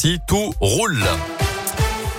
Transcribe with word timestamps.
heure-ci, 0.00 0.20
tout 0.26 0.54
roule. 0.60 1.04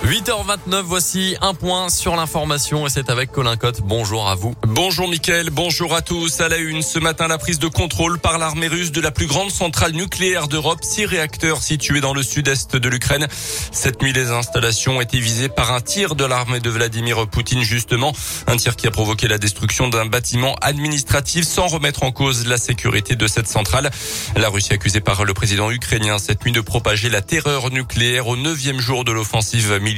8h29, 0.04 0.80
voici 0.82 1.36
un 1.40 1.54
point 1.54 1.88
sur 1.88 2.16
l'information 2.16 2.86
et 2.88 2.90
c'est 2.90 3.08
avec 3.08 3.30
Colin 3.30 3.56
Cotte. 3.56 3.82
Bonjour 3.84 4.28
à 4.28 4.34
vous. 4.34 4.52
Bonjour 4.66 5.06
Mickaël, 5.06 5.50
bonjour 5.50 5.94
à 5.94 6.02
tous. 6.02 6.40
À 6.40 6.48
la 6.48 6.56
une, 6.56 6.82
ce 6.82 6.98
matin, 6.98 7.28
la 7.28 7.38
prise 7.38 7.60
de 7.60 7.68
contrôle 7.68 8.18
par 8.18 8.38
l'armée 8.38 8.66
russe 8.66 8.90
de 8.90 9.00
la 9.00 9.12
plus 9.12 9.26
grande 9.26 9.52
centrale 9.52 9.92
nucléaire 9.92 10.48
d'Europe, 10.48 10.80
six 10.82 11.06
réacteurs 11.06 11.62
situés 11.62 12.00
dans 12.00 12.14
le 12.14 12.24
sud-est 12.24 12.74
de 12.74 12.88
l'Ukraine. 12.88 13.28
Cette 13.70 14.02
nuit, 14.02 14.12
les 14.12 14.32
installations 14.32 14.96
ont 14.96 15.00
été 15.00 15.20
visées 15.20 15.48
par 15.48 15.72
un 15.72 15.80
tir 15.80 16.16
de 16.16 16.24
l'armée 16.24 16.58
de 16.58 16.68
Vladimir 16.68 17.28
Poutine, 17.28 17.62
justement. 17.62 18.12
Un 18.48 18.56
tir 18.56 18.74
qui 18.74 18.88
a 18.88 18.90
provoqué 18.90 19.28
la 19.28 19.38
destruction 19.38 19.88
d'un 19.88 20.06
bâtiment 20.06 20.56
administratif 20.62 21.44
sans 21.44 21.68
remettre 21.68 22.02
en 22.02 22.10
cause 22.10 22.48
la 22.48 22.58
sécurité 22.58 23.14
de 23.14 23.28
cette 23.28 23.46
centrale. 23.46 23.88
La 24.34 24.48
Russie 24.48 24.72
accusée 24.72 25.00
par 25.00 25.24
le 25.24 25.32
président 25.32 25.70
ukrainien 25.70 26.18
cette 26.18 26.44
nuit 26.44 26.52
de 26.52 26.60
propager 26.60 27.08
la 27.08 27.22
terreur 27.22 27.70
nucléaire 27.70 28.26
au 28.26 28.36
neuvième 28.36 28.80
jour 28.80 29.04
de 29.04 29.12
l'offensive 29.12 29.78
militaire 29.78 29.91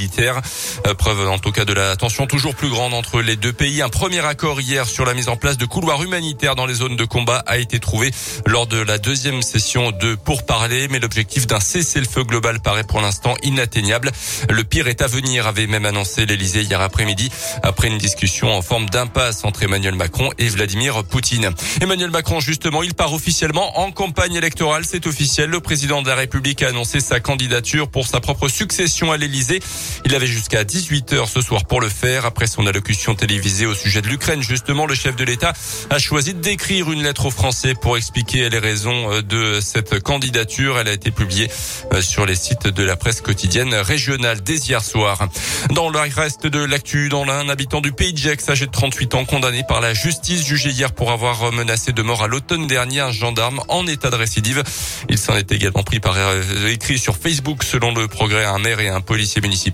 Euh, 0.86 0.94
preuve 0.94 1.28
en 1.28 1.38
tout 1.38 1.52
cas 1.52 1.64
de 1.64 1.72
la 1.72 1.96
tension 1.96 2.26
toujours 2.26 2.54
plus 2.54 2.68
grande 2.68 2.94
entre 2.94 3.20
les 3.20 3.36
deux 3.36 3.52
pays. 3.52 3.80
Un 3.82 3.88
premier 3.88 4.24
accord 4.24 4.60
hier 4.60 4.86
sur 4.86 5.04
la 5.04 5.14
mise 5.14 5.28
en 5.28 5.36
place 5.36 5.56
de 5.56 5.66
couloirs 5.66 6.02
humanitaires 6.02 6.56
dans 6.56 6.66
les 6.66 6.74
zones 6.74 6.96
de 6.96 7.04
combat 7.04 7.42
a 7.46 7.58
été 7.58 7.78
trouvé 7.78 8.10
lors 8.46 8.66
de 8.66 8.78
la 8.78 8.98
deuxième 8.98 9.42
session 9.42 9.92
de 9.92 10.14
pourparlers, 10.14 10.88
mais 10.88 10.98
l'objectif 10.98 11.46
d'un 11.46 11.60
cessez-le-feu 11.60 12.24
global 12.24 12.60
paraît 12.60 12.84
pour 12.84 13.00
l'instant 13.00 13.34
inatteignable. 13.42 14.10
Le 14.50 14.64
pire 14.64 14.88
est 14.88 15.02
à 15.02 15.06
venir, 15.06 15.46
avait 15.46 15.66
même 15.66 15.86
annoncé 15.86 16.26
l'Elysée 16.26 16.62
hier 16.62 16.80
après-midi, 16.80 17.30
après 17.62 17.88
une 17.88 17.98
discussion 17.98 18.52
en 18.52 18.62
forme 18.62 18.88
d'impasse 18.90 19.44
entre 19.44 19.62
Emmanuel 19.62 19.94
Macron 19.94 20.30
et 20.38 20.48
Vladimir 20.48 21.04
Poutine. 21.04 21.50
Emmanuel 21.80 22.10
Macron, 22.10 22.40
justement, 22.40 22.82
il 22.82 22.94
part 22.94 23.12
officiellement 23.12 23.80
en 23.80 23.92
campagne 23.92 24.34
électorale. 24.34 24.84
C'est 24.84 25.06
officiel. 25.06 25.50
Le 25.50 25.60
président 25.60 26.02
de 26.02 26.08
la 26.08 26.14
République 26.14 26.62
a 26.62 26.68
annoncé 26.68 27.00
sa 27.00 27.20
candidature 27.20 27.88
pour 27.88 28.06
sa 28.06 28.20
propre 28.20 28.48
succession 28.48 29.12
à 29.12 29.16
l'Elysée. 29.16 29.60
Il 30.04 30.14
avait 30.14 30.26
jusqu'à 30.26 30.64
18h 30.64 31.26
ce 31.26 31.40
soir 31.40 31.64
pour 31.64 31.80
le 31.80 31.88
faire. 31.88 32.26
Après 32.26 32.46
son 32.46 32.66
allocution 32.66 33.14
télévisée 33.14 33.66
au 33.66 33.74
sujet 33.74 34.02
de 34.02 34.08
l'Ukraine, 34.08 34.42
justement, 34.42 34.86
le 34.86 34.94
chef 34.94 35.16
de 35.16 35.24
l'État 35.24 35.52
a 35.90 35.98
choisi 35.98 36.34
d'écrire 36.34 36.92
une 36.92 37.02
lettre 37.02 37.26
aux 37.26 37.30
Français 37.30 37.74
pour 37.74 37.96
expliquer 37.96 38.48
les 38.50 38.58
raisons 38.58 39.12
euh, 39.12 39.22
de 39.22 39.60
cette 39.60 40.00
candidature. 40.00 40.78
Elle 40.78 40.88
a 40.88 40.92
été 40.92 41.10
publiée 41.10 41.50
euh, 41.92 42.02
sur 42.02 42.26
les 42.26 42.36
sites 42.36 42.68
de 42.68 42.82
la 42.84 42.96
presse 42.96 43.20
quotidienne 43.20 43.74
régionale 43.74 44.42
dès 44.42 44.56
hier 44.56 44.82
soir. 44.82 45.26
Dans 45.70 45.88
le 45.88 45.98
reste 45.98 46.46
de 46.46 46.62
l'actu, 46.62 47.08
dans 47.08 47.24
l'un, 47.24 47.48
habitant 47.48 47.80
du 47.80 47.92
Pays 47.92 48.12
de 48.12 48.18
Gex, 48.18 48.48
âgé 48.48 48.66
de 48.66 48.70
38 48.70 49.14
ans, 49.14 49.24
condamné 49.24 49.62
par 49.66 49.80
la 49.80 49.94
justice, 49.94 50.44
jugé 50.44 50.70
hier 50.70 50.92
pour 50.92 51.12
avoir 51.12 51.50
menacé 51.52 51.92
de 51.92 52.02
mort 52.02 52.22
à 52.22 52.28
l'automne 52.28 52.66
dernier 52.66 53.00
un 53.00 53.12
gendarme 53.12 53.62
en 53.68 53.86
état 53.86 54.10
de 54.10 54.16
récidive. 54.16 54.62
Il 55.08 55.18
s'en 55.18 55.36
est 55.36 55.50
également 55.50 55.82
pris 55.82 56.00
par 56.00 56.14
euh, 56.16 56.68
écrit 56.68 56.98
sur 56.98 57.16
Facebook, 57.16 57.64
selon 57.64 57.94
le 57.94 58.06
progrès, 58.06 58.44
un 58.44 58.58
maire 58.58 58.80
et 58.80 58.88
un 58.88 59.00
policier 59.00 59.40
municipal 59.40 59.73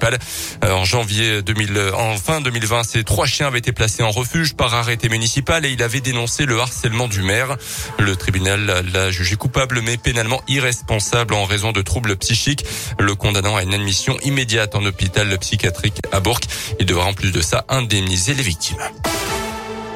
euh, 0.65 0.73
en 0.73 0.85
janvier 0.85 1.43
2000, 1.43 1.93
en 1.95 2.17
fin 2.17 2.41
2020, 2.41 2.83
ces 2.85 3.05
trois 3.05 3.27
chiens 3.27 3.49
avaient 3.49 3.59
été 3.59 3.73
placés 3.73 4.03
en 4.03 4.11
refuge 4.11 4.55
par 4.55 4.75
arrêté 4.75 5.09
municipal 5.09 5.65
et 5.65 5.71
il 5.71 5.83
avait 5.83 6.01
dénoncé 6.01 6.47
le 6.47 6.61
harcèlement 6.61 7.09
du 7.09 7.23
maire. 7.23 7.57
Le 7.99 8.17
tribunal 8.17 8.85
l'a 8.93 9.11
jugé 9.11 9.37
coupable 9.37 9.81
mais 9.83 9.97
pénalement 9.97 10.43
irresponsable 10.49 11.35
en 11.35 11.45
raison 11.45 11.73
de 11.73 11.83
troubles 11.83 12.17
psychiques, 12.17 12.65
le 12.99 13.15
condamnant 13.15 13.57
à 13.57 13.63
une 13.63 13.75
admission 13.75 14.19
immédiate 14.23 14.75
en 14.75 14.85
hôpital 14.85 15.37
psychiatrique 15.39 15.99
à 16.13 16.21
Bourg. 16.21 16.41
Il 16.79 16.87
devra 16.87 17.07
en 17.07 17.15
plus 17.15 17.33
de 17.33 17.41
ça 17.41 17.65
indemniser 17.69 18.35
les 18.35 18.43
victimes. 18.43 18.79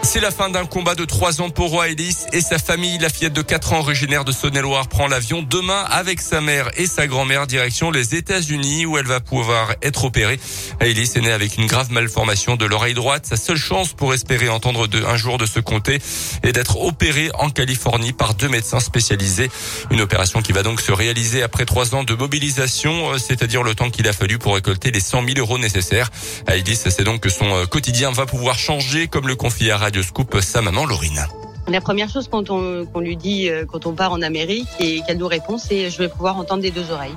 C'est 0.05 0.21
la 0.21 0.31
fin 0.31 0.51
d'un 0.51 0.67
combat 0.67 0.95
de 0.95 1.07
trois 1.07 1.41
ans 1.41 1.49
pour 1.49 1.71
Roy 1.71 1.89
Ellis 1.89 2.17
et 2.33 2.43
sa 2.43 2.59
famille. 2.59 2.99
La 2.99 3.09
fillette 3.09 3.33
de 3.33 3.41
4 3.41 3.73
ans 3.73 3.79
originaire 3.79 4.25
de 4.25 4.33
Saône-et-Loire 4.33 4.87
prend 4.87 5.09
l'avion 5.09 5.43
demain 5.43 5.83
avec 5.91 6.21
sa 6.21 6.43
mère 6.43 6.71
et 6.77 6.87
sa 6.87 7.07
grand-mère 7.07 7.47
direction 7.47 7.91
les 7.91 8.15
États-Unis 8.15 8.85
où 8.85 8.99
elle 8.99 9.07
va 9.07 9.21
pouvoir 9.21 9.73
être 9.83 10.05
opérée. 10.05 10.39
Ellis 10.81 11.11
est 11.17 11.21
née 11.23 11.33
avec 11.33 11.57
une 11.57 11.67
grave 11.67 11.91
malformation 11.91 12.55
de 12.55 12.67
l'oreille 12.67 12.95
droite. 12.95 13.27
Sa 13.27 13.37
seule 13.37 13.57
chance 13.57 13.95
pour 13.95 14.13
espérer 14.13 14.51
entendre 14.51 14.87
un 15.09 15.17
jour 15.17 15.39
de 15.39 15.47
se 15.47 15.59
compter 15.59 15.99
est 16.43 16.53
d'être 16.53 16.81
opérée 16.81 17.31
en 17.39 17.49
Californie 17.49 18.13
par 18.13 18.35
deux 18.35 18.49
médecins 18.49 18.81
spécialisés. 18.81 19.51
Une 19.91 20.03
opération 20.03 20.43
qui 20.43 20.53
va 20.53 20.63
donc 20.63 20.83
se 20.83 20.93
réaliser 20.93 21.43
après 21.43 21.65
trois 21.65 21.95
ans 21.95 22.05
de 22.05 22.15
mobilisation, 22.15 23.13
euh, 23.13 23.19
c'est-à-dire 23.19 23.63
le 23.63 23.75
temps 23.75 23.91
qu'il 23.91 24.07
a 24.07 24.13
fallu 24.13 24.39
pour 24.39 24.55
récolter 24.55 24.91
les 24.91 25.01
100 25.01 25.25
000 25.27 25.39
euros 25.39 25.59
nécessaires. 25.59 26.11
Ellis, 26.47 26.77
c'est 26.77 27.05
donc 27.05 27.21
que 27.21 27.31
son 27.31 27.47
euh, 27.47 27.67
quotidien 27.67 28.13
va 28.13 28.27
pouvoir 28.27 28.59
changer, 28.59 29.09
comme 29.09 29.27
le 29.27 29.35
confie 29.35 29.71
à 29.71 29.79
Radio 29.79 29.94
Scoop 30.03 30.41
sa 30.41 30.63
maman 30.63 30.87
Laurine. 30.87 31.27
La 31.67 31.81
première 31.81 32.11
chose 32.11 32.29
qu'on 32.29 33.01
lui 33.01 33.17
dit 33.17 33.49
euh, 33.49 33.65
quand 33.65 33.87
on 33.87 33.95
part 33.95 34.13
en 34.13 34.21
Amérique 34.21 34.69
et 34.79 35.01
qu'elle 35.07 35.19
nous 35.19 35.29
répond, 35.29 35.57
c'est 35.57 35.91
je 35.91 35.99
vais 35.99 36.09
pouvoir 36.09 36.37
entendre 36.37 36.63
des 36.63 36.71
deux 36.71 36.91
oreilles. 36.91 37.17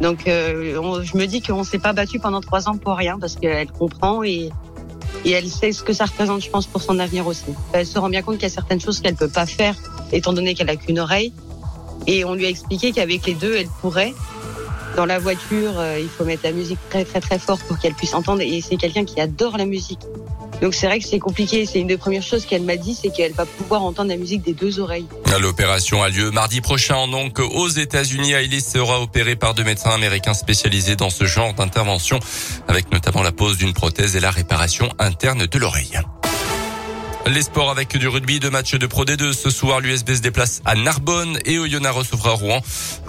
Donc 0.00 0.26
euh, 0.26 1.02
je 1.02 1.16
me 1.16 1.26
dis 1.26 1.42
qu'on 1.42 1.64
s'est 1.64 1.78
pas 1.78 1.92
battu 1.92 2.18
pendant 2.18 2.40
trois 2.40 2.68
ans 2.68 2.76
pour 2.76 2.96
rien 2.96 3.18
parce 3.18 3.36
qu'elle 3.36 3.70
comprend 3.70 4.24
et, 4.24 4.50
et 5.24 5.30
elle 5.30 5.48
sait 5.48 5.72
ce 5.72 5.82
que 5.82 5.92
ça 5.92 6.06
représente, 6.06 6.42
je 6.42 6.50
pense, 6.50 6.66
pour 6.66 6.82
son 6.82 6.98
avenir 6.98 7.26
aussi. 7.26 7.52
Elle 7.72 7.86
se 7.86 7.98
rend 7.98 8.08
bien 8.08 8.22
compte 8.22 8.36
qu'il 8.36 8.44
y 8.44 8.52
a 8.52 8.54
certaines 8.54 8.80
choses 8.80 9.00
qu'elle 9.00 9.14
peut 9.14 9.28
pas 9.28 9.46
faire 9.46 9.76
étant 10.12 10.32
donné 10.32 10.54
qu'elle 10.54 10.70
a 10.70 10.76
qu'une 10.76 10.98
oreille. 10.98 11.32
Et 12.06 12.24
on 12.24 12.34
lui 12.34 12.46
a 12.46 12.48
expliqué 12.48 12.92
qu'avec 12.92 13.26
les 13.26 13.34
deux, 13.34 13.54
elle 13.56 13.68
pourrait. 13.80 14.14
Dans 14.96 15.06
la 15.06 15.18
voiture, 15.18 15.78
euh, 15.78 15.98
il 16.00 16.08
faut 16.08 16.24
mettre 16.24 16.42
la 16.44 16.52
musique 16.52 16.78
très 16.90 17.04
très 17.04 17.20
très 17.20 17.38
fort 17.38 17.58
pour 17.58 17.78
qu'elle 17.78 17.94
puisse 17.94 18.14
entendre. 18.14 18.42
Et 18.42 18.60
c'est 18.60 18.76
quelqu'un 18.76 19.04
qui 19.04 19.20
adore 19.20 19.56
la 19.56 19.64
musique. 19.64 20.00
Donc 20.60 20.74
c'est 20.74 20.86
vrai 20.86 21.00
que 21.00 21.06
c'est 21.06 21.18
compliqué. 21.18 21.66
C'est 21.66 21.80
une 21.80 21.86
des 21.86 21.96
premières 21.96 22.22
choses 22.22 22.46
qu'elle 22.46 22.62
m'a 22.62 22.76
dit, 22.76 22.94
c'est 22.94 23.10
qu'elle 23.10 23.32
va 23.32 23.46
pouvoir 23.46 23.82
entendre 23.82 24.10
la 24.10 24.16
musique 24.16 24.42
des 24.42 24.52
deux 24.52 24.80
oreilles. 24.80 25.06
L'opération 25.40 26.02
a 26.02 26.08
lieu 26.08 26.30
mardi 26.30 26.60
prochain 26.60 27.08
donc 27.08 27.38
aux 27.40 27.68
États-Unis. 27.68 28.32
Ailis 28.32 28.60
sera 28.60 29.00
opérée 29.00 29.34
par 29.34 29.54
deux 29.54 29.64
médecins 29.64 29.90
américains 29.90 30.34
spécialisés 30.34 30.94
dans 30.94 31.10
ce 31.10 31.24
genre 31.24 31.54
d'intervention, 31.54 32.20
avec 32.68 32.92
notamment 32.92 33.22
la 33.22 33.32
pose 33.32 33.56
d'une 33.56 33.72
prothèse 33.72 34.14
et 34.14 34.20
la 34.20 34.30
réparation 34.30 34.88
interne 34.98 35.46
de 35.46 35.58
l'oreille. 35.58 35.98
Les 37.26 37.42
sports 37.42 37.70
avec 37.70 37.96
du 37.96 38.08
rugby, 38.08 38.40
deux 38.40 38.50
matchs 38.50 38.74
de 38.74 38.86
Pro 38.86 39.04
D2. 39.04 39.32
Ce 39.32 39.48
soir, 39.48 39.80
l'USB 39.80 40.14
se 40.14 40.20
déplace 40.20 40.60
à 40.64 40.74
Narbonne 40.74 41.38
et 41.44 41.58
Oyonnax 41.58 41.96
recevra 41.96 42.32
Rouen. 42.32 42.60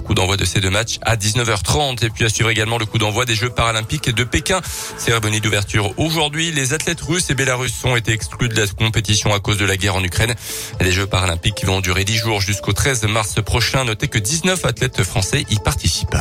Coup 0.06 0.14
d'envoi 0.14 0.38
de 0.38 0.46
ces 0.46 0.62
deux 0.62 0.70
matchs 0.70 1.00
à 1.02 1.16
19h30 1.16 2.06
et 2.06 2.10
puis 2.10 2.24
assure 2.24 2.50
également 2.50 2.78
le 2.78 2.86
coup 2.86 3.00
d'envoi 3.00 3.26
des 3.26 3.34
Jeux 3.34 3.50
paralympiques 3.50 4.14
de 4.14 4.24
Pékin. 4.24 4.62
Cérémonie 4.98 5.42
d'ouverture 5.42 5.98
aujourd'hui. 5.98 6.52
Les 6.52 6.74
athlètes 6.74 7.02
russes 7.02 7.32
et 7.32 7.34
bélarusses 7.34 7.84
ont 7.86 7.96
été 7.96 8.12
exclus 8.12 8.50
de 8.50 8.60
la 8.60 8.68
compétition 8.68 9.34
à 9.34 9.40
cause 9.40 9.58
de 9.58 9.66
la 9.66 9.78
guerre 9.78 9.96
en 9.96 10.04
Ukraine. 10.04 10.36
Les 10.80 10.92
Jeux 10.92 11.08
paralympiques 11.08 11.56
qui 11.56 11.66
vont 11.66 11.82
durer 11.82 12.04
10 12.04 12.18
jours 12.18 12.40
jusqu'au 12.40 12.74
13 12.74 13.06
mars 13.06 13.36
prochain. 13.44 13.84
Notez 13.84 14.10
que 14.10 14.20
19 14.20 14.64
athlètes 14.64 15.04
français 15.04 15.44
y 15.50 15.58
participent. 15.58 16.16